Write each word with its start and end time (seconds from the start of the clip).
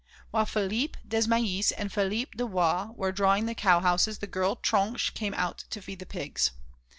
While 0.31 0.47
Philippe 0.47 0.97
Desmahis 1.07 1.71
and 1.77 1.93
Philippe 1.93 2.31
Dubois 2.35 2.89
were 2.95 3.11
drawing 3.11 3.45
the 3.45 3.53
cow 3.53 3.81
houses 3.81 4.17
the 4.17 4.25
girl 4.25 4.55
Tronche 4.55 5.13
came 5.13 5.35
out 5.35 5.59
to 5.69 5.79
feed 5.79 5.99
the 5.99 6.07
pigs. 6.07 6.49